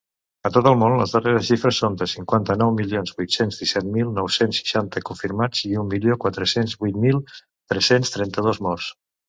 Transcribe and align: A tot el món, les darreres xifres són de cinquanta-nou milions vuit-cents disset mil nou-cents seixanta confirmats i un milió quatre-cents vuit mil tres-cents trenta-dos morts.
A 0.49 0.51
tot 0.53 0.67
el 0.69 0.77
món, 0.83 0.93
les 1.01 1.11
darreres 1.17 1.43
xifres 1.49 1.81
són 1.83 1.97
de 1.99 2.07
cinquanta-nou 2.13 2.73
milions 2.79 3.13
vuit-cents 3.19 3.61
disset 3.65 3.87
mil 3.99 4.09
nou-cents 4.17 4.63
seixanta 4.63 5.05
confirmats 5.13 5.63
i 5.71 5.73
un 5.85 5.93
milió 5.95 6.19
quatre-cents 6.27 6.77
vuit 6.83 7.01
mil 7.07 7.25
tres-cents 7.39 8.19
trenta-dos 8.19 8.65
morts. 8.71 8.93